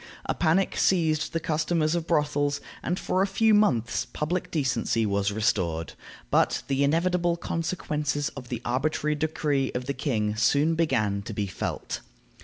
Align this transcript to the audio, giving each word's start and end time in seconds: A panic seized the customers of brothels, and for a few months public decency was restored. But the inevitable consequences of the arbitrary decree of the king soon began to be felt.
A 0.25 0.33
panic 0.33 0.77
seized 0.77 1.31
the 1.31 1.39
customers 1.39 1.93
of 1.93 2.07
brothels, 2.07 2.59
and 2.81 2.97
for 2.99 3.21
a 3.21 3.27
few 3.27 3.53
months 3.53 4.03
public 4.11 4.49
decency 4.49 5.05
was 5.05 5.31
restored. 5.31 5.93
But 6.31 6.63
the 6.67 6.83
inevitable 6.83 7.37
consequences 7.37 8.29
of 8.29 8.49
the 8.49 8.63
arbitrary 8.65 9.13
decree 9.13 9.71
of 9.75 9.85
the 9.85 9.93
king 9.93 10.35
soon 10.37 10.73
began 10.73 11.21
to 11.21 11.33
be 11.35 11.45
felt. 11.45 11.99